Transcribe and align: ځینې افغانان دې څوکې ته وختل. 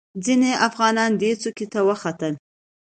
ځینې 0.25 0.51
افغانان 0.67 1.11
دې 1.21 1.31
څوکې 1.41 1.65
ته 1.73 1.79
وختل. 1.89 2.33